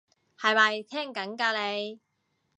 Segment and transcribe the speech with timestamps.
[0.35, 1.99] 係咪聽緊㗎你？